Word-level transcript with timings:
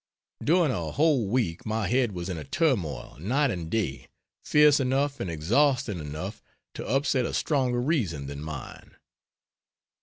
During 0.43 0.71
a 0.71 0.93
whole 0.93 1.27
week 1.27 1.63
my 1.63 1.87
head 1.87 2.11
was 2.11 2.27
in 2.27 2.35
a 2.35 2.43
turmoil 2.43 3.17
night 3.19 3.51
and 3.51 3.69
day 3.69 4.07
fierce 4.43 4.79
enough 4.79 5.19
and 5.19 5.29
exhausting 5.29 5.99
enough 5.99 6.41
to 6.73 6.87
upset 6.87 7.23
a 7.23 7.35
stronger 7.35 7.79
reason 7.79 8.25
than 8.25 8.41
mine. 8.41 8.95